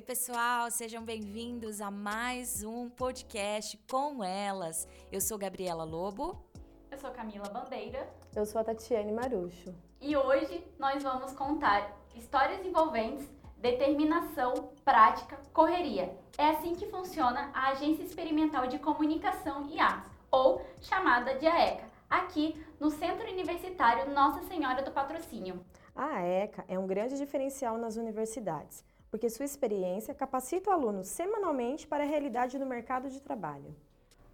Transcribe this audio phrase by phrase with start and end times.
[0.00, 4.88] Oi, pessoal, sejam bem-vindos a mais um podcast com elas.
[5.12, 6.42] Eu sou Gabriela Lobo.
[6.90, 8.08] Eu sou Camila Bandeira.
[8.34, 9.74] Eu sou a Tatiane Marucho.
[10.00, 13.28] E hoje nós vamos contar histórias envolventes
[13.58, 16.16] determinação, prática, correria.
[16.38, 21.84] É assim que funciona a Agência Experimental de Comunicação e Artes, ou chamada de AECA,
[22.08, 25.62] aqui no Centro Universitário Nossa Senhora do Patrocínio.
[25.94, 31.86] A AECA é um grande diferencial nas universidades, porque sua experiência capacita o aluno semanalmente
[31.86, 33.74] para a realidade do mercado de trabalho.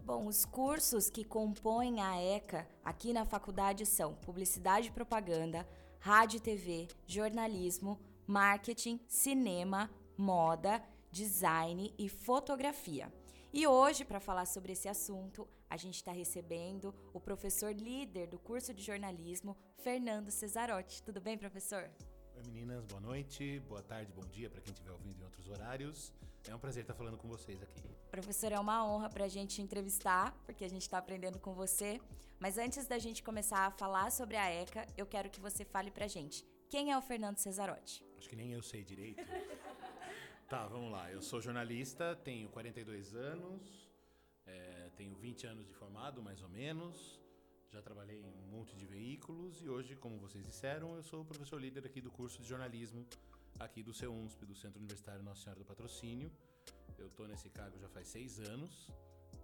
[0.05, 5.67] Bom, os cursos que compõem a ECA aqui na faculdade são Publicidade e Propaganda,
[5.99, 10.81] Rádio e TV, Jornalismo, Marketing, Cinema, Moda,
[11.11, 13.11] Design e Fotografia.
[13.51, 18.39] E hoje, para falar sobre esse assunto, a gente está recebendo o professor líder do
[18.39, 21.03] curso de jornalismo, Fernando Cesarotti.
[21.03, 21.89] Tudo bem, professor?
[22.37, 26.13] Oi, meninas, boa noite, boa tarde, bom dia para quem estiver ouvindo em outros horários.
[26.47, 27.89] É um prazer estar falando com vocês aqui.
[28.11, 31.99] Professor, é uma honra para a gente entrevistar, porque a gente está aprendendo com você.
[32.39, 35.89] Mas antes da gente começar a falar sobre a ECA, eu quero que você fale
[35.89, 36.45] para a gente.
[36.69, 38.05] Quem é o Fernando Cesarotti?
[38.19, 39.23] Acho que nem eu sei direito.
[40.47, 41.11] tá, vamos lá.
[41.11, 43.89] Eu sou jornalista, tenho 42 anos,
[44.45, 47.19] é, tenho 20 anos de formado, mais ou menos.
[47.71, 51.59] Já trabalhei em um monte de veículos e hoje, como vocês disseram, eu sou professor
[51.59, 53.05] líder aqui do curso de jornalismo
[53.59, 56.31] aqui do CEUNSP, do Centro Universitário Nossa Senhora do Patrocínio.
[56.97, 58.89] Eu estou nesse cargo já faz seis anos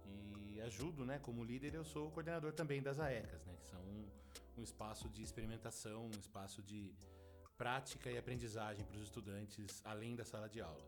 [0.06, 1.18] e ajudo, né?
[1.18, 3.54] Como líder, eu sou coordenador também das AECAS, né?
[3.60, 4.06] Que são um,
[4.58, 6.94] um espaço de experimentação, um espaço de
[7.58, 10.84] prática e aprendizagem para os estudantes além da sala de aula.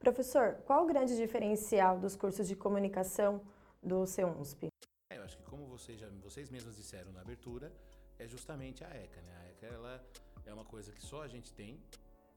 [0.00, 3.40] Professor, qual o grande diferencial dos cursos de comunicação
[3.82, 4.68] do CEUNSP?
[5.10, 7.72] É, eu acho que como vocês, já, vocês mesmos disseram na abertura,
[8.18, 9.36] é justamente a ECA, né?
[9.40, 10.04] A ECA ela
[10.44, 11.80] é uma coisa que só a gente tem,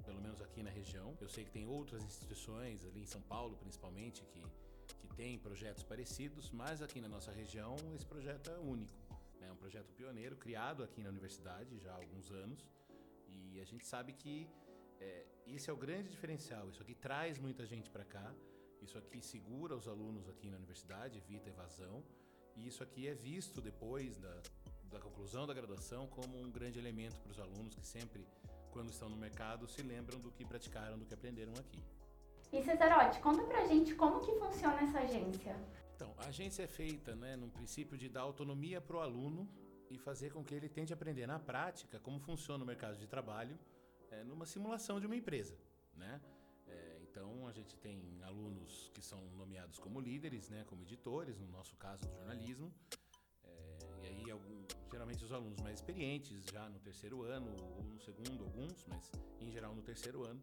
[0.05, 1.17] pelo menos aqui na região.
[1.19, 4.43] Eu sei que tem outras instituições, ali em São Paulo principalmente, que,
[4.99, 8.93] que têm projetos parecidos, mas aqui na nossa região esse projeto é único.
[9.39, 9.47] Né?
[9.47, 12.67] É um projeto pioneiro, criado aqui na universidade já há alguns anos,
[13.27, 14.47] e a gente sabe que
[14.99, 16.69] é, esse é o grande diferencial.
[16.69, 18.31] Isso aqui traz muita gente para cá,
[18.79, 22.03] isso aqui segura os alunos aqui na universidade, evita evasão,
[22.59, 24.41] e isso aqui é visto depois da,
[24.91, 28.27] da conclusão da graduação como um grande elemento para os alunos que sempre
[28.71, 31.83] quando estão no mercado, se lembram do que praticaram, do que aprenderam aqui.
[32.51, 35.55] E Cesarotti, conta pra gente como que funciona essa agência.
[35.95, 39.49] Então, a agência é feita né, no princípio de dar autonomia para o aluno
[39.89, 43.57] e fazer com que ele tente aprender na prática como funciona o mercado de trabalho
[44.11, 45.57] é, numa simulação de uma empresa.
[45.95, 46.21] Né?
[47.19, 51.75] Então, a gente tem alunos que são nomeados como líderes, né, como editores, no nosso
[51.75, 52.73] caso do jornalismo,
[53.43, 57.99] é, e aí algum, geralmente os alunos mais experientes, já no terceiro ano ou no
[57.99, 60.41] segundo, alguns, mas em geral no terceiro ano.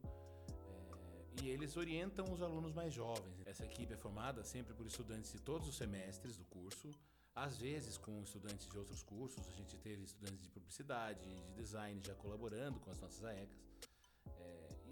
[0.67, 3.41] É, e eles orientam os alunos mais jovens.
[3.47, 6.91] Essa equipe é formada sempre por estudantes de todos os semestres do curso,
[7.35, 9.49] às vezes com estudantes de outros cursos.
[9.49, 13.86] A gente teve estudantes de publicidade, de design já colaborando com as nossas AECAS.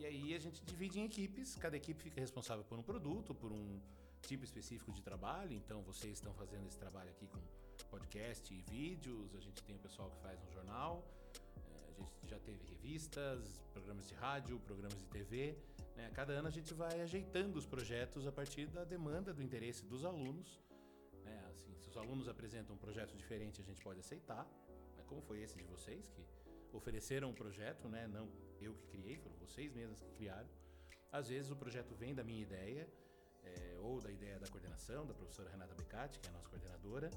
[0.04, 3.50] E aí a gente divide em equipes, cada equipe fica responsável por um produto, por
[3.50, 3.80] um
[4.20, 5.54] tipo específico de trabalho.
[5.54, 7.38] Então vocês estão fazendo esse trabalho aqui com
[7.88, 11.02] podcast e vídeos, a gente tem o pessoal que faz um jornal,
[11.56, 15.56] é, a gente já teve revistas, programas de rádio, programas de TV.
[15.96, 16.10] Né?
[16.12, 20.04] Cada ano a gente vai ajeitando os projetos a partir da demanda, do interesse dos
[20.04, 20.60] alunos.
[21.24, 21.42] Né?
[21.48, 24.44] Assim, se os alunos apresentam um projeto diferente, a gente pode aceitar,
[24.98, 25.02] né?
[25.06, 26.22] como foi esse de vocês, que
[26.76, 28.06] ofereceram um projeto, né?
[28.06, 28.28] não
[28.64, 30.48] eu que criei, foram vocês mesmos que criaram.
[31.12, 32.88] Às vezes o projeto vem da minha ideia,
[33.44, 37.10] é, ou da ideia da coordenação, da professora Renata Becati, que é a nossa coordenadora,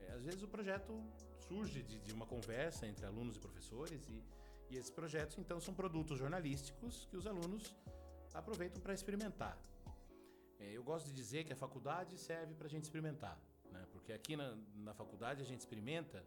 [0.00, 0.92] é, às vezes o projeto
[1.48, 4.22] surge de, de, uma conversa entre alunos e professores e,
[4.70, 7.74] e esses projetos então são produtos jornalísticos que os alunos
[8.32, 9.58] aproveitam para experimentar.
[10.58, 13.38] É, eu gosto de dizer que a faculdade serve para a gente experimentar,
[13.70, 13.86] né?
[13.92, 16.24] porque aqui na, na faculdade a gente experimenta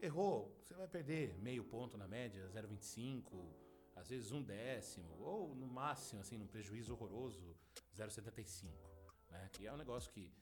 [0.00, 3.22] errou, você vai perder meio ponto na média, 0,25,
[3.94, 7.56] às vezes um décimo, ou no máximo, assim, num prejuízo horroroso,
[7.94, 8.70] 0,75.
[9.30, 9.48] Né?
[9.52, 10.32] Que é um negócio que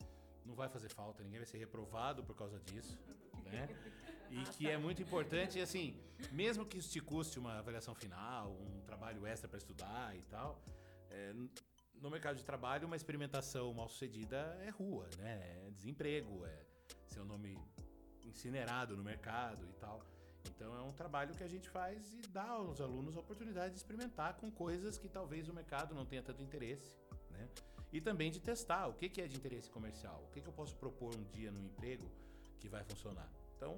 [0.45, 2.99] não vai fazer falta, ninguém vai ser reprovado por causa disso,
[3.45, 3.69] né?
[4.31, 5.99] E que é muito importante, assim,
[6.33, 10.63] mesmo que isso te custe uma avaliação final, um trabalho extra para estudar e tal,
[11.09, 11.33] é,
[11.95, 15.67] no mercado de trabalho, uma experimentação mal sucedida é rua, né?
[15.67, 16.67] É desemprego, é
[17.07, 17.57] seu nome
[18.29, 20.03] incinerado no mercado e tal.
[20.51, 23.79] Então é um trabalho que a gente faz e dá aos alunos a oportunidade de
[23.79, 26.97] experimentar com coisas que talvez o mercado não tenha tanto interesse,
[27.31, 27.49] né?
[27.93, 30.77] e também de testar o que, é de interesse comercial, o que, que eu posso
[30.77, 32.11] propor um dia no emprego
[32.61, 33.31] que vai funcionar.
[33.57, 33.77] Então,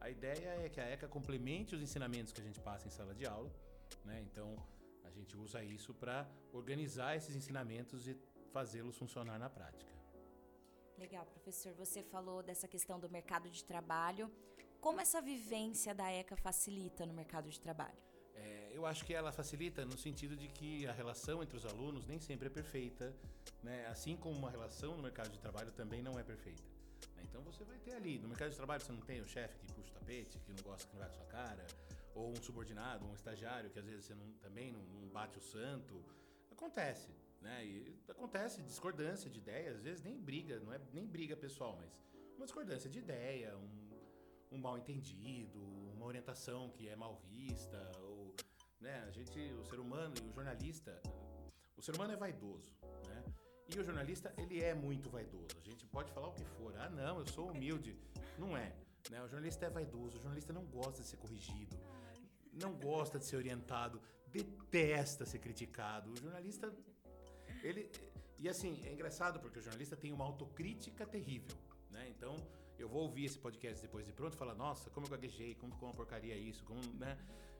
[0.00, 3.14] a ideia é que a ECA complemente os ensinamentos que a gente passa em sala
[3.14, 3.50] de aula,
[4.04, 4.20] né?
[4.22, 4.56] Então,
[5.04, 8.16] a gente usa isso para organizar esses ensinamentos e
[8.52, 9.95] fazê-los funcionar na prática.
[10.98, 11.74] Legal, professor.
[11.74, 14.30] Você falou dessa questão do mercado de trabalho.
[14.80, 17.98] Como essa vivência da ECA facilita no mercado de trabalho?
[18.34, 22.06] É, eu acho que ela facilita no sentido de que a relação entre os alunos
[22.06, 23.14] nem sempre é perfeita,
[23.62, 23.86] né?
[23.88, 26.62] assim como uma relação no mercado de trabalho também não é perfeita.
[27.14, 27.22] Né?
[27.24, 29.72] Então você vai ter ali, no mercado de trabalho você não tem o chefe que
[29.72, 31.66] puxa o tapete, que não gosta que não vai com sua cara,
[32.14, 35.42] ou um subordinado, um estagiário que às vezes você não, também não, não bate o
[35.42, 36.02] santo.
[36.50, 37.10] Acontece,
[37.46, 37.64] né?
[37.64, 41.90] E acontece discordância de ideias, às vezes nem briga, não é nem briga pessoal, mas
[42.36, 45.60] uma discordância de ideia, um, um mal entendido,
[45.94, 48.34] uma orientação que é mal vista, ou
[48.80, 51.00] né, a gente, o ser humano e o jornalista,
[51.76, 52.72] o ser humano é vaidoso,
[53.06, 53.24] né?
[53.68, 55.58] E o jornalista, ele é muito vaidoso.
[55.60, 56.72] A gente pode falar o que for.
[56.78, 57.98] Ah, não, eu sou humilde.
[58.38, 58.72] Não é.
[59.10, 59.20] Né?
[59.24, 61.76] O jornalista é vaidoso, o jornalista não gosta de ser corrigido
[62.56, 66.12] não gosta de ser orientado, detesta ser criticado.
[66.12, 66.72] O jornalista,
[67.66, 67.90] ele.
[68.38, 71.56] E assim, é engraçado porque o jornalista tem uma autocrítica terrível,
[71.90, 72.06] né?
[72.10, 72.34] Então,
[72.78, 75.72] eu vou ouvir esse podcast depois de pronto e falar, nossa, como eu gaguejei, como
[75.72, 77.16] ficou uma porcaria isso, como, né?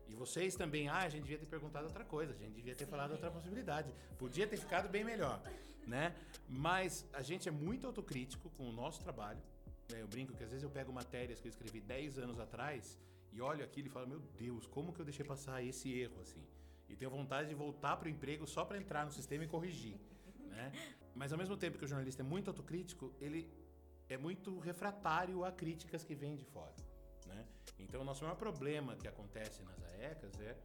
[0.08, 2.84] E vocês também, ah, a gente devia ter perguntado outra coisa, a gente devia ter
[2.84, 2.90] Sim.
[2.90, 3.92] falado outra possibilidade.
[4.18, 5.42] Podia ter ficado bem melhor,
[5.86, 6.14] né?
[6.48, 9.42] Mas a gente é muito autocrítico com o nosso trabalho.
[9.90, 10.02] Né?
[10.02, 12.98] Eu brinco que às vezes eu pego matérias que eu escrevi 10 anos atrás
[13.32, 16.44] e olho aquilo e falo, meu Deus, como que eu deixei passar esse erro assim?
[16.88, 19.98] E tenho vontade de voltar para o emprego só para entrar no sistema e corrigir,
[20.48, 20.72] né?
[21.14, 23.50] Mas ao mesmo tempo que o jornalista é muito autocrítico, ele
[24.08, 26.74] é muito refratário a críticas que vêm de fora,
[27.26, 27.44] né?
[27.78, 30.56] Então o nosso maior problema que acontece nas AECAS é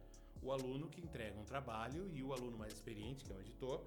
[0.42, 3.84] o aluno que entrega um trabalho e o aluno mais experiente, que é o editor,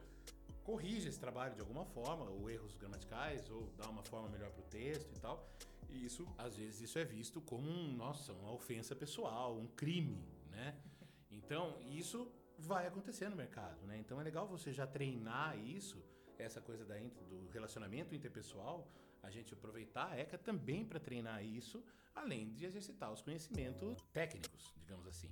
[0.63, 4.61] corrige esse trabalho de alguma forma, ou erros gramaticais, ou dá uma forma melhor para
[4.61, 5.47] o texto e tal.
[5.89, 10.25] E isso, às vezes, isso é visto como um, nossa, uma ofensa pessoal, um crime,
[10.49, 10.75] né?
[11.45, 13.97] Então, isso vai acontecer no mercado, né?
[13.97, 16.03] Então é legal você já treinar isso,
[16.39, 16.95] essa coisa da,
[17.29, 18.87] do relacionamento interpessoal,
[19.21, 21.83] a gente aproveitar a ECA também para treinar isso,
[22.13, 25.29] além de exercitar os conhecimentos técnicos, digamos assim.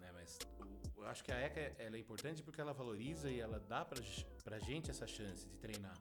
[0.00, 0.10] Né?
[0.12, 3.58] Mas o, eu acho que a ECA ela é importante porque ela valoriza e ela
[3.58, 5.96] dá para a gente essa chance de treinar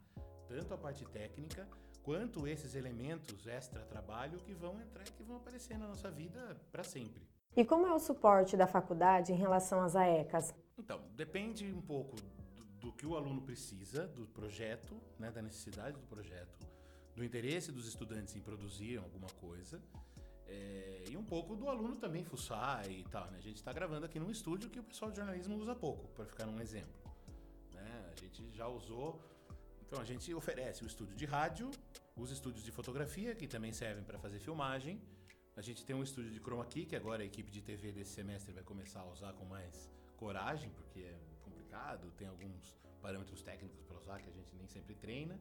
[0.48, 1.68] tanto a parte técnica
[2.02, 6.84] quanto esses elementos extra-trabalho que vão entrar e que vão aparecer na nossa vida para
[6.84, 7.33] sempre.
[7.56, 10.54] E como é o suporte da faculdade em relação às AECAS?
[10.78, 15.98] Então, depende um pouco do, do que o aluno precisa, do projeto, né, da necessidade
[15.98, 16.58] do projeto,
[17.16, 19.82] do interesse dos estudantes em produzir alguma coisa.
[20.48, 23.30] É, e um pouco do aluno também fuçar e tal.
[23.32, 23.38] Né?
[23.38, 26.26] A gente está gravando aqui num estúdio que o pessoal de jornalismo usa pouco, para
[26.26, 27.12] ficar um exemplo.
[27.74, 28.12] Né?
[28.12, 29.20] A gente já usou
[29.94, 31.70] então a gente oferece o estúdio de rádio,
[32.18, 35.00] os estúdios de fotografia, que também servem para fazer filmagem.
[35.56, 38.12] A gente tem um estúdio de chroma key, que agora a equipe de TV desse
[38.12, 43.84] semestre vai começar a usar com mais coragem, porque é complicado, tem alguns parâmetros técnicos
[43.84, 45.40] para usar que a gente nem sempre treina.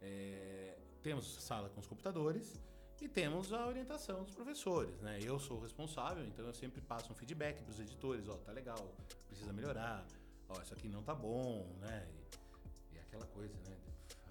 [0.00, 2.60] É, temos sala com os computadores
[3.00, 5.18] e temos a orientação dos professores, né?
[5.22, 8.38] Eu sou o responsável, então eu sempre passo um feedback para os editores, ó, oh,
[8.38, 8.96] tá legal,
[9.28, 10.04] precisa melhorar,
[10.48, 12.08] ó, oh, isso aqui não tá bom, né?
[13.16, 13.76] aquela coisa, né?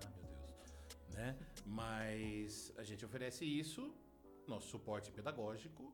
[0.01, 1.15] Ah, meu Deus.
[1.15, 1.37] Né?
[1.65, 3.93] Mas a gente oferece isso,
[4.49, 5.93] nosso suporte pedagógico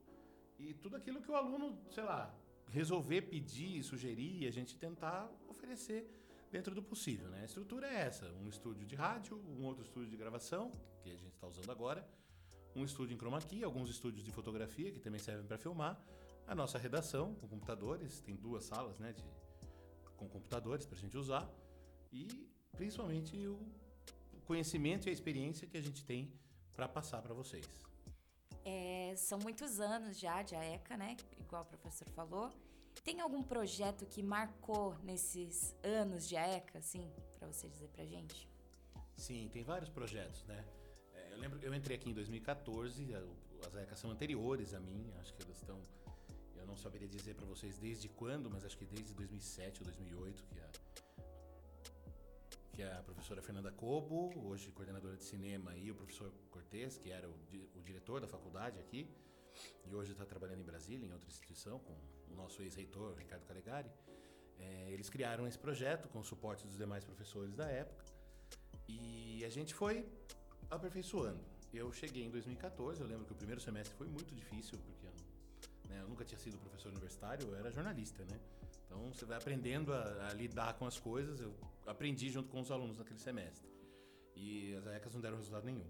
[0.58, 2.34] e tudo aquilo que o aluno, sei lá,
[2.70, 6.10] resolver pedir, sugerir, a gente tentar oferecer
[6.52, 7.42] dentro do possível, né?
[7.42, 11.16] A estrutura é essa: um estúdio de rádio, um outro estúdio de gravação, que a
[11.16, 12.08] gente está usando agora,
[12.76, 16.02] um estúdio em chroma key, alguns estúdios de fotografia que também servem para filmar,
[16.48, 19.24] a nossa redação com computadores, tem duas salas, né, de,
[20.18, 21.50] com computadores para a gente usar
[22.12, 22.28] e
[22.76, 23.60] principalmente o
[24.46, 26.32] conhecimento e a experiência que a gente tem
[26.74, 27.66] para passar para vocês.
[28.64, 31.18] É, são muitos anos já de AECA, né?
[31.40, 32.52] Igual o professor falou.
[33.04, 38.48] Tem algum projeto que marcou nesses anos de AECA, assim, para você dizer para gente?
[39.18, 40.64] Sim, tem vários projetos, né?
[41.14, 43.14] É, eu lembro, eu entrei aqui em 2014,
[43.66, 45.80] as AECAs são anteriores a mim, acho que elas estão,
[46.56, 50.44] eu não saberia dizer para vocês desde quando, mas acho que desde 2007 ou 2008
[50.44, 50.70] que a
[52.82, 57.30] é a professora Fernanda Cobo, hoje coordenadora de cinema, e o professor Cortez, que era
[57.30, 57.36] o,
[57.76, 59.08] o diretor da faculdade aqui,
[59.86, 61.96] e hoje está trabalhando em Brasília, em outra instituição, com
[62.32, 63.90] o nosso ex-reitor, Ricardo Calegari.
[64.58, 68.06] É, eles criaram esse projeto com o suporte dos demais professores da época,
[68.88, 70.06] e a gente foi
[70.70, 71.44] aperfeiçoando.
[71.74, 75.08] Eu cheguei em 2014, eu lembro que o primeiro semestre foi muito difícil, porque
[75.92, 78.40] né, eu nunca tinha sido professor universitário, eu era jornalista, né?
[78.86, 81.40] Então você vai aprendendo a, a, lidar com as coisas.
[81.40, 81.54] Eu
[81.86, 83.70] aprendi junto com os alunos naquele semestre.
[84.36, 85.86] E as AECAS não deram resultado nenhum,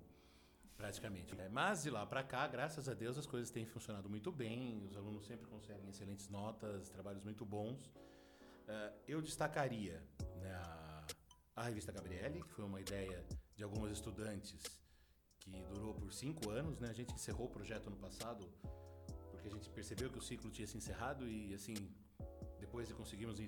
[0.75, 1.39] praticamente.
[1.39, 4.83] É, mas de lá para cá, graças a Deus, as coisas têm funcionado muito bem.
[4.85, 7.85] Os alunos sempre conseguem excelentes notas, trabalhos muito bons.
[7.87, 10.03] Uh, eu destacaria
[10.37, 11.05] né, a,
[11.57, 13.23] a revista Gabriele, que foi uma ideia
[13.55, 14.57] de algumas estudantes
[15.39, 16.79] que durou por cinco anos.
[16.79, 16.89] Né?
[16.89, 18.47] A gente encerrou o projeto no passado
[19.41, 21.75] porque a gente percebeu que o ciclo tinha se encerrado e assim
[22.59, 23.45] depois conseguimos é,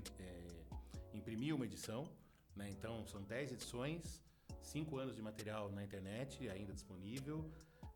[1.13, 2.09] imprimir uma edição.
[2.55, 2.67] Né?
[2.71, 4.19] Então são dez edições,
[4.63, 7.47] cinco anos de material na internet ainda disponível.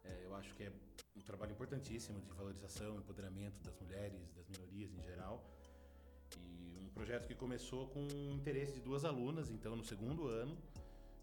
[0.04, 0.72] É, eu acho que é
[1.16, 5.44] um trabalho importantíssimo de valorização, empoderamento das mulheres, das minorias em geral.
[6.40, 10.56] E um projeto que começou com o interesse de duas alunas, então no segundo ano,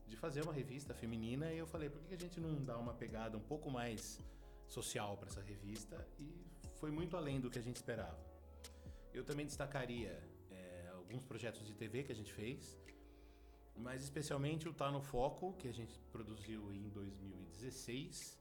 [0.09, 1.53] de fazer uma revista feminina.
[1.53, 4.19] E eu falei, por que a gente não dá uma pegada um pouco mais
[4.67, 6.05] social para essa revista?
[6.19, 6.54] E
[6.85, 8.23] foi muito além do que a gente esperava.
[9.15, 12.79] Eu também destacaria é, alguns projetos de TV que a gente fez,
[13.75, 18.39] mas especialmente o Tá no Foco, que a gente produziu em 2016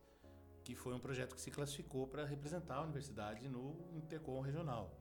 [0.62, 4.92] que foi um projeto que se classificou para representar a universidade no Intercom regional.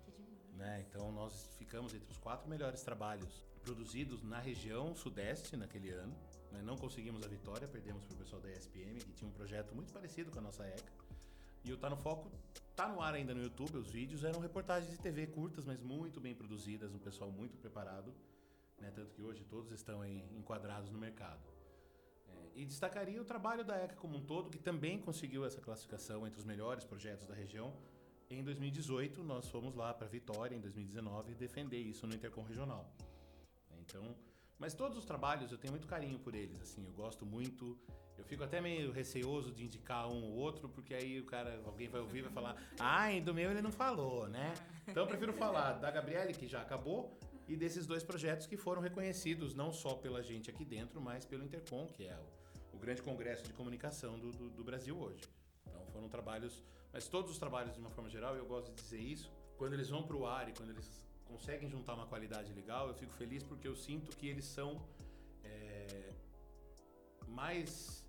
[0.55, 0.85] Né?
[0.89, 6.17] Então nós ficamos entre os quatro melhores trabalhos produzidos na região sudeste naquele ano.
[6.53, 6.63] Né?
[6.63, 9.93] Não conseguimos a vitória, perdemos para o pessoal da ESPM, que tinha um projeto muito
[9.93, 11.02] parecido com a nossa ECA.
[11.65, 12.31] E o Tá no Foco
[12.75, 16.21] tá no ar ainda no YouTube, os vídeos eram reportagens de TV curtas, mas muito
[16.21, 18.15] bem produzidas, um pessoal muito preparado,
[18.79, 18.91] né?
[18.91, 21.41] tanto que hoje todos estão aí enquadrados no mercado.
[22.55, 26.39] E destacaria o trabalho da ECA como um todo, que também conseguiu essa classificação entre
[26.39, 27.75] os melhores projetos da região.
[28.29, 32.93] Em 2018, nós fomos lá para Vitória, em 2019, defender isso no Intercom Regional.
[33.81, 34.15] Então,
[34.63, 37.77] mas todos os trabalhos eu tenho muito carinho por eles, assim, eu gosto muito.
[38.17, 41.89] Eu fico até meio receoso de indicar um ou outro, porque aí o cara, alguém
[41.89, 44.55] vai ouvir e vai falar: "Ah, do meu ele não falou, né?".
[44.87, 48.81] Então eu prefiro falar da Gabriele que já acabou e desses dois projetos que foram
[48.81, 52.43] reconhecidos não só pela gente aqui dentro, mas pelo Intercom, que é o
[52.73, 55.23] o grande congresso de comunicação do, do, do Brasil hoje.
[55.67, 59.01] Então foram trabalhos, mas todos os trabalhos de uma forma geral, eu gosto de dizer
[59.01, 62.89] isso, quando eles vão para o ar e quando eles conseguem juntar uma qualidade legal,
[62.89, 64.83] eu fico feliz porque eu sinto que eles são
[65.45, 66.13] é,
[67.29, 68.05] mais.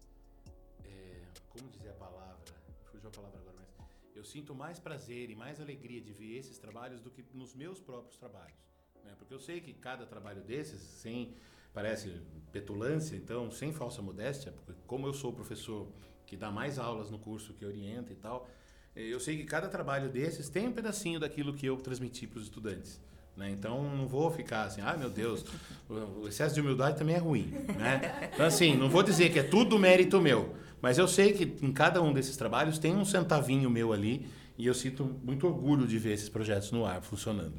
[0.84, 2.54] É, como dizer a palavra?
[2.92, 3.74] Fugiu a palavra agora, mas.
[4.16, 7.80] Eu sinto mais prazer e mais alegria de ver esses trabalhos do que nos meus
[7.80, 8.64] próprios trabalhos.
[9.04, 9.16] Né?
[9.18, 11.36] Porque eu sei que cada trabalho desses, sem
[11.74, 15.92] parece petulância, então, sem falsa modéstia, porque como eu sou o professor
[16.26, 18.48] que dá mais aulas no curso, que orienta e tal,
[18.96, 22.44] eu sei que cada trabalho desses tem um pedacinho daquilo que eu transmiti para os
[22.44, 23.00] estudantes.
[23.36, 23.50] Né?
[23.50, 25.44] Então, não vou ficar assim, ah, meu Deus,
[25.90, 27.48] o excesso de humildade também é ruim.
[27.78, 28.30] Né?
[28.34, 31.72] Então, assim, não vou dizer que é tudo mérito meu, mas eu sei que em
[31.72, 35.98] cada um desses trabalhos tem um centavinho meu ali e eu sinto muito orgulho de
[35.98, 37.56] ver esses projetos no ar funcionando.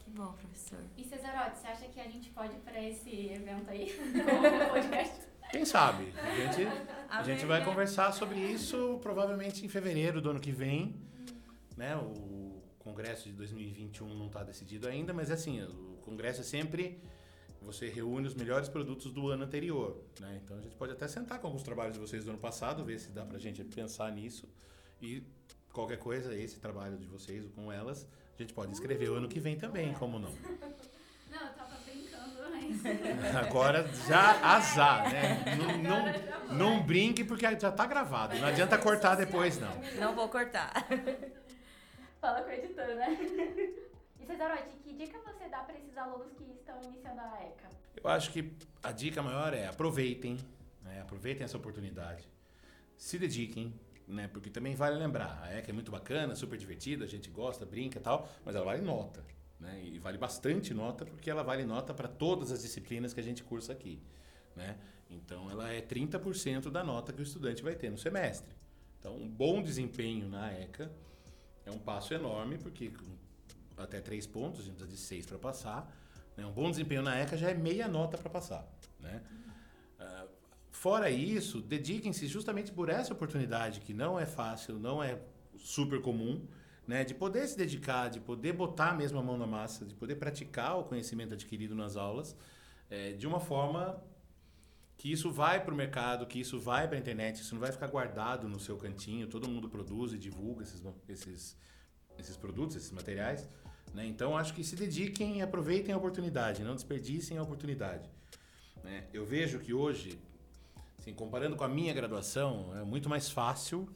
[0.00, 0.80] Que bom, professor.
[0.96, 3.92] E Cesarote, você acha que a gente pode ir para esse evento aí,
[4.24, 5.21] como podcast?
[5.52, 6.12] Quem sabe?
[6.16, 6.68] A gente,
[7.10, 10.96] a gente vai conversar sobre isso provavelmente em fevereiro do ano que vem.
[11.76, 11.94] Né?
[11.94, 16.98] O congresso de 2021 não está decidido ainda, mas assim, o congresso é sempre
[17.60, 20.02] você reúne os melhores produtos do ano anterior.
[20.20, 20.40] Né?
[20.42, 22.98] Então a gente pode até sentar com alguns trabalhos de vocês do ano passado, ver
[22.98, 24.48] se dá para a gente pensar nisso.
[25.00, 25.22] E
[25.72, 29.38] qualquer coisa, esse trabalho de vocês com elas, a gente pode escrever o ano que
[29.38, 30.30] vem também, como não?
[31.30, 32.71] Não, eu tava brincando, mas.
[33.46, 35.44] Agora já azar, né?
[35.56, 38.36] Não, não, não brinque porque já tá gravado.
[38.38, 39.72] Não adianta cortar depois, não.
[39.98, 40.72] Não vou cortar.
[42.20, 43.18] Fala com o editor, né?
[44.20, 47.68] E Cesarote, que dica você dá para esses alunos que estão iniciando a ECA?
[47.96, 50.38] Eu acho que a dica maior é aproveitem,
[50.82, 51.00] né?
[51.00, 52.28] aproveitem essa oportunidade,
[52.96, 53.74] se dediquem,
[54.06, 54.28] né?
[54.28, 57.98] Porque também vale lembrar, a ECA é muito bacana, super divertida, a gente gosta, brinca
[57.98, 59.24] e tal, mas ela vale nota.
[59.62, 59.80] Né?
[59.84, 63.44] E vale bastante nota porque ela vale nota para todas as disciplinas que a gente
[63.44, 64.02] cursa aqui.
[64.56, 64.76] Né?
[65.08, 68.52] Então ela é 30% da nota que o estudante vai ter no semestre.
[68.98, 70.90] Então um bom desempenho na ECA
[71.64, 72.92] é um passo enorme, porque
[73.76, 75.96] até 3 pontos, a gente precisa de 6 para passar.
[76.36, 76.44] Né?
[76.44, 78.66] Um bom desempenho na ECA já é meia nota para passar.
[78.98, 79.22] Né?
[80.00, 80.28] Uh,
[80.72, 85.20] fora isso, dediquem-se justamente por essa oportunidade, que não é fácil, não é
[85.56, 86.44] super comum,
[86.92, 90.16] né, de poder se dedicar, de poder botar mesmo a mão na massa, de poder
[90.16, 92.36] praticar o conhecimento adquirido nas aulas,
[92.90, 93.98] é, de uma forma
[94.98, 97.72] que isso vai para o mercado, que isso vai para a internet, isso não vai
[97.72, 101.56] ficar guardado no seu cantinho, todo mundo produz e divulga esses, esses,
[102.18, 103.48] esses produtos, esses materiais.
[103.94, 104.06] Né?
[104.06, 108.06] Então, acho que se dediquem e aproveitem a oportunidade, não desperdicem a oportunidade.
[108.84, 109.06] Né?
[109.14, 110.20] Eu vejo que hoje,
[110.98, 113.88] assim, comparando com a minha graduação, é muito mais fácil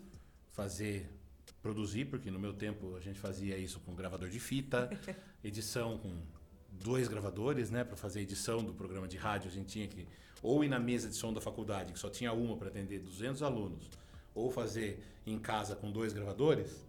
[0.52, 1.14] fazer
[1.54, 4.90] produzir, porque no meu tempo a gente fazia isso com gravador de fita,
[5.42, 6.22] edição com
[6.70, 10.06] dois gravadores, né, para fazer edição do programa de rádio, a gente tinha que
[10.42, 13.42] ou ir na mesa de som da faculdade, que só tinha uma para atender 200
[13.42, 13.90] alunos,
[14.34, 16.84] ou fazer em casa com dois gravadores,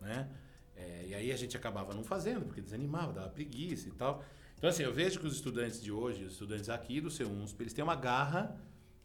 [0.00, 0.28] né?
[0.74, 4.24] É, e aí a gente acabava não fazendo, porque desanimava, dava preguiça e tal.
[4.56, 7.72] Então, assim, eu vejo que os estudantes de hoje, os estudantes aqui do C1, eles
[7.72, 8.58] têm uma garra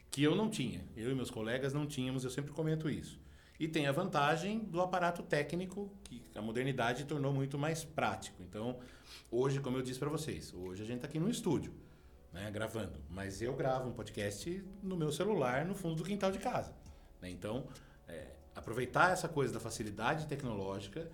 [0.09, 0.85] que eu não tinha.
[0.95, 3.19] Eu e meus colegas não tínhamos, eu sempre comento isso.
[3.59, 8.43] E tem a vantagem do aparato técnico, que a modernidade tornou muito mais prático.
[8.43, 8.77] Então,
[9.31, 11.73] hoje, como eu disse para vocês, hoje a gente está aqui no estúdio,
[12.31, 12.99] né, gravando.
[13.09, 16.71] Mas eu gravo um podcast no meu celular, no fundo do quintal de casa.
[17.19, 17.31] Né?
[17.31, 17.67] Então,
[18.07, 21.09] é, aproveitar essa coisa da facilidade tecnológica,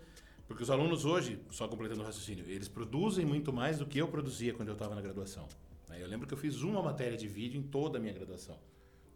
[0.46, 4.08] porque os alunos hoje, só completando o raciocínio, eles produzem muito mais do que eu
[4.10, 5.48] produzia quando eu estava na graduação.
[5.88, 6.02] Né?
[6.02, 8.60] Eu lembro que eu fiz uma matéria de vídeo em toda a minha graduação.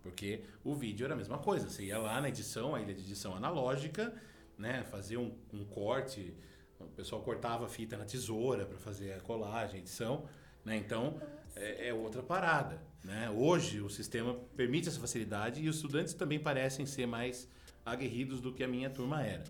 [0.08, 1.70] Porque o vídeo era a mesma coisa.
[1.70, 4.14] Você ia lá na edição, a ilha de edição analógica,
[4.58, 4.84] né?
[4.86, 6.34] Fazer um, um corte.
[6.80, 10.26] O pessoal cortava a fita na tesoura para fazer a colagem, a edição.
[10.64, 10.78] Né?
[10.78, 11.20] Então,
[11.56, 12.82] é, é, outra parada.
[13.04, 13.30] Né?
[13.30, 17.50] Hoje, o sistema permite essa facilidade e os estudantes também parecem ser mais
[17.86, 19.44] aguerridos do que a minha turma era.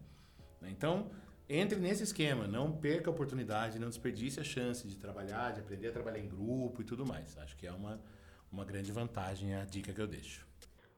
[0.62, 0.70] Né?
[0.72, 1.12] Então,
[1.50, 5.90] entre nesse esquema, não perca a oportunidade, não desperdice a chance de trabalhar, de aprender
[5.90, 7.38] a trabalhar em grupo e tudo mais.
[7.38, 8.00] Acho que é uma,
[8.52, 10.47] uma grande vantagem, é a dica que eu deixo.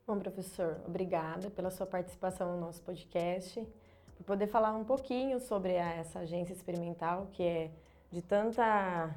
[0.09, 3.63] Bom, professor, obrigada pela sua participação no nosso podcast,
[4.17, 7.71] por poder falar um pouquinho sobre essa agência experimental que é
[8.11, 9.15] de tanta,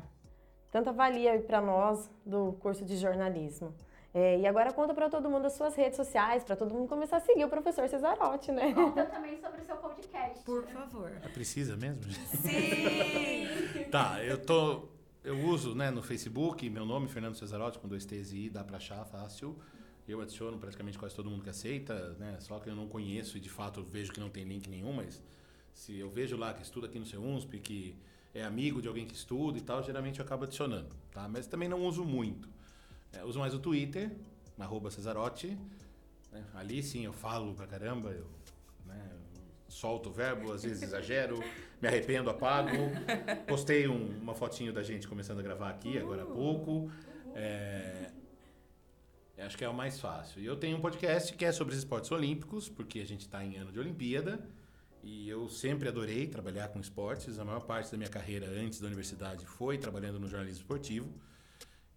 [0.71, 3.75] tanta valia para nós do curso de jornalismo.
[4.13, 7.17] É, e agora conta para todo mundo as suas redes sociais, para todo mundo começar
[7.17, 8.75] a seguir o professor Cesarotti, né?
[8.75, 10.45] Conta também sobre o seu podcast.
[10.45, 11.11] Por favor.
[11.25, 12.03] É precisa mesmo?
[12.03, 13.89] Sim!
[13.91, 14.91] tá, eu tô
[15.25, 18.63] eu uso, né, no Facebook, meu nome Fernando Cesarotti com dois T's e I, dá
[18.63, 19.57] para achar fácil.
[20.07, 22.37] Eu adiciono praticamente quase todo mundo que aceita, né?
[22.41, 25.23] Só que eu não conheço e de fato vejo que não tem link nenhum, mas
[25.73, 27.97] se eu vejo lá que estuda aqui no CEUNSP, que
[28.35, 31.29] é amigo de alguém que estuda e tal, geralmente eu acabo adicionando, tá?
[31.29, 32.49] Mas também não uso muito.
[33.13, 34.11] É, uso mais o Twitter,
[34.91, 35.59] Cesarotti.
[36.31, 36.45] Né?
[36.55, 38.27] Ali sim eu falo pra caramba, eu
[38.87, 39.11] né,
[39.69, 41.43] solto o verbo, às vezes exagero,
[41.81, 42.77] me arrependo, apago.
[43.47, 46.91] Postei um, uma fotinho da gente começando a gravar aqui agora há pouco.
[47.35, 48.11] É,
[49.45, 50.41] Acho que é o mais fácil.
[50.41, 53.45] E eu tenho um podcast que é sobre os esportes olímpicos, porque a gente está
[53.45, 54.41] em ano de Olimpíada.
[55.03, 57.39] E eu sempre adorei trabalhar com esportes.
[57.39, 61.13] A maior parte da minha carreira antes da universidade foi trabalhando no jornalismo esportivo.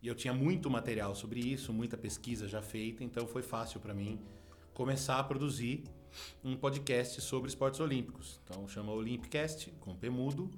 [0.01, 3.91] E eu tinha muito material sobre isso, muita pesquisa já feita, então foi fácil para
[3.91, 4.19] mim
[4.71, 5.83] começar a produzir
[6.43, 8.39] um podcast sobre esportes olímpicos.
[8.43, 10.51] Então chama Olympicast, com P mudo.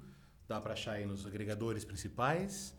[0.46, 2.74] Dá para achar aí nos agregadores principais.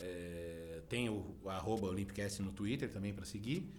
[0.00, 3.70] É, tem o, o arroba Olympicast no Twitter também para seguir.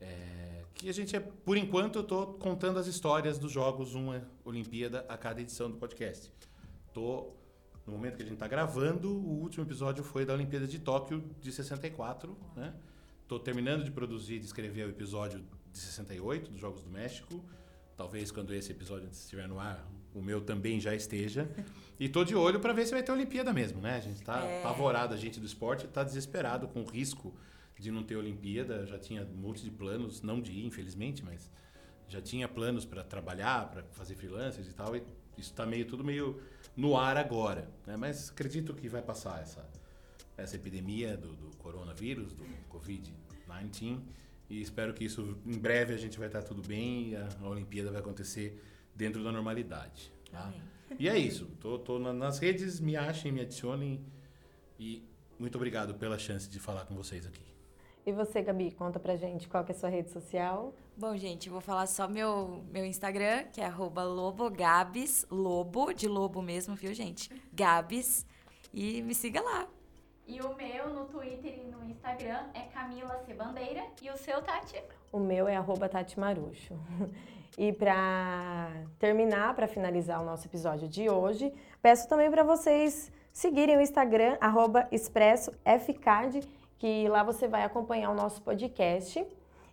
[0.00, 4.26] É, que a gente é, por enquanto, eu estou contando as histórias dos jogos, uma
[4.44, 6.32] Olimpíada a cada edição do podcast.
[6.92, 7.32] Tô,
[7.86, 11.24] no momento que a gente está gravando, o último episódio foi da Olimpíada de Tóquio
[11.40, 12.74] de 64, né?
[13.26, 17.42] Tô terminando de produzir, de escrever o episódio de 68 dos Jogos do México.
[17.96, 21.48] Talvez quando esse episódio estiver no ar, o meu também já esteja.
[21.98, 23.96] E tô de olho para ver se vai ter Olimpíada mesmo, né?
[23.96, 24.60] A gente tá é.
[24.60, 27.34] apavorado, a gente do esporte tá desesperado com o risco
[27.78, 28.86] de não ter Olimpíada.
[28.86, 31.50] Já tinha um monte de planos, não de ir, infelizmente, mas
[32.08, 34.96] já tinha planos para trabalhar, para fazer freelancers e tal.
[34.96, 35.02] E
[35.36, 36.40] isso está meio tudo meio
[36.76, 37.96] no ar agora, né?
[37.96, 39.68] Mas acredito que vai passar essa
[40.36, 44.00] essa epidemia do, do coronavírus, do Covid-19
[44.50, 47.48] e espero que isso em breve a gente vai estar tudo bem e a, a
[47.48, 48.62] Olimpíada vai acontecer
[48.94, 50.12] dentro da normalidade.
[50.30, 50.52] Tá?
[50.98, 51.46] E é isso.
[51.60, 54.04] Tô, tô nas redes, me achem, me adicionem.
[54.78, 55.02] E
[55.38, 57.42] muito obrigado pela chance de falar com vocês aqui.
[58.06, 60.74] E você, Gabi, conta pra gente qual que é a sua rede social.
[60.96, 66.74] Bom, gente, vou falar só meu, meu Instagram, que é lobogabs, lobo, de lobo mesmo,
[66.74, 67.30] viu, gente?
[67.52, 68.26] Gabs.
[68.72, 69.66] E me siga lá.
[70.26, 73.34] E o meu no Twitter e no Instagram é Camila C.
[73.34, 73.84] Bandeira.
[74.02, 74.82] E o seu, Tati?
[75.12, 76.74] O meu é arroba Tati Marucho.
[77.56, 83.76] E para terminar, para finalizar o nosso episódio de hoje, peço também para vocês seguirem
[83.76, 84.36] o Instagram,
[84.90, 86.40] ExpressoFcard,
[86.78, 89.24] que lá você vai acompanhar o nosso podcast.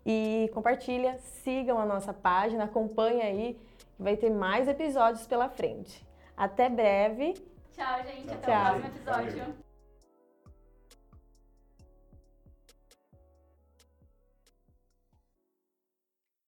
[0.05, 3.59] E compartilha, sigam a nossa página, acompanha aí,
[3.95, 6.05] que vai ter mais episódios pela frente.
[6.35, 7.33] Até breve.
[7.71, 8.31] Tchau, gente.
[8.31, 8.77] Até Tchau.
[8.77, 9.70] o próximo episódio.